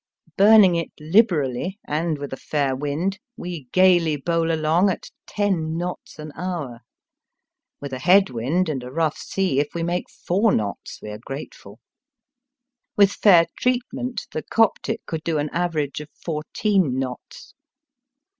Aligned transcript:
Burning 0.35 0.73
it 0.73 0.89
libe 0.99 1.29
rally, 1.31 1.77
and 1.87 2.17
with 2.17 2.33
a 2.33 2.35
fair 2.35 2.75
wind, 2.75 3.19
we 3.37 3.65
gaily 3.71 4.15
bowl 4.17 4.51
along 4.51 4.89
at 4.89 5.11
ten 5.27 5.77
knots 5.77 6.17
an 6.17 6.31
hour. 6.35 6.79
With 7.79 7.93
a 7.93 7.99
head 7.99 8.31
wind 8.31 8.67
and 8.67 8.81
Digitized 8.81 8.81
by 8.81 8.87
VjOOQIC 8.87 8.95
168 8.95 8.95
EAST 8.95 8.95
BY 8.95 8.95
WEST. 8.95 8.95
a 8.95 8.95
rough 8.95 9.17
sea, 9.19 9.59
if 9.59 9.67
we 9.75 9.83
make 9.83 10.09
four 10.09 10.51
knots 10.51 11.01
we 11.03 11.09
are 11.11 11.17
grateful. 11.23 11.79
With 12.97 13.11
fair 13.11 13.45
treatment 13.59 14.25
the 14.31 14.41
Coptic 14.41 15.05
could 15.05 15.23
do 15.23 15.37
an 15.37 15.51
average 15.53 15.99
of 16.01 16.09
fourteen 16.25 16.97
knots. 16.97 17.53